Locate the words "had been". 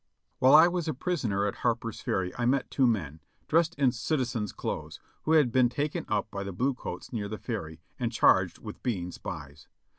5.33-5.69